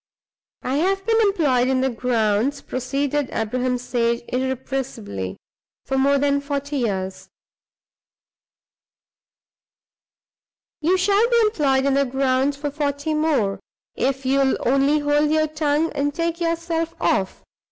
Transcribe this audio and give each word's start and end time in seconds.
"I 0.63 0.77
have 0.77 1.05
been 1.05 1.21
employed 1.21 1.67
in 1.67 1.81
the 1.81 1.91
grounds," 1.91 2.63
proceeded 2.63 3.29
Abraham 3.31 3.77
Sage, 3.77 4.23
irrepressibly, 4.29 5.37
"for 5.85 5.95
more 5.95 6.17
than 6.17 6.41
forty 6.41 6.77
years" 6.77 7.29
"You 10.81 10.97
shall 10.97 11.29
be 11.29 11.39
employed 11.41 11.85
in 11.85 11.93
the 11.93 12.05
grounds 12.05 12.57
for 12.57 12.71
forty 12.71 13.13
more, 13.13 13.59
if 13.93 14.25
you'll 14.25 14.57
only 14.67 14.97
hold 14.97 15.29
your 15.29 15.45
tongue 15.45 15.91
and 15.91 16.11
take 16.11 16.41
yourself 16.41 16.95
off!" 16.99 17.43